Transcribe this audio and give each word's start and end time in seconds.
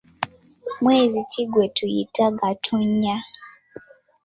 Omwezi 0.71 1.19
ki 1.31 1.43
gwetuyita 1.51 2.25
Gatonnya? 2.39 3.15